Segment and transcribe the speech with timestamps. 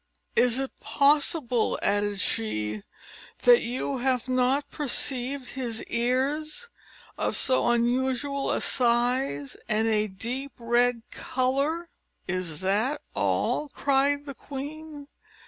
[0.35, 2.81] "Is it possible," added she,
[3.43, 6.71] "that you have not perceived his ears,
[7.19, 11.87] of so unusual a size, and a deep red colour?"
[12.27, 15.07] "Is that all?" cried the queen.